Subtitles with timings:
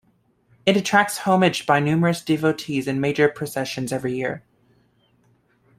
[0.65, 4.43] It attracts homage by numerous devotees and major processions every year.